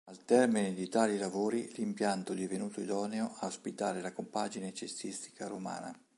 [0.09, 5.95] Al termine di tali lavori l'impianto divenuto idoneo a ospitare la compagine cestistica romana.